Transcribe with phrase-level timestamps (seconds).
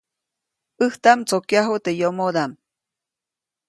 [0.83, 2.51] ʼÄjtaʼm ndsokyajuʼt teʼ yomodaʼm.